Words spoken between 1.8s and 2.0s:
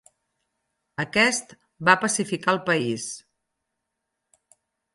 va